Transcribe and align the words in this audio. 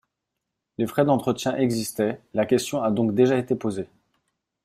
Les 0.79 0.87
frais 0.87 1.05
d’entretien 1.05 1.55
existaient: 1.57 2.19
la 2.33 2.47
question 2.47 2.81
a 2.81 2.89
donc 2.89 3.13
déjà 3.13 3.37
été 3.37 3.53
posée. 3.55 3.87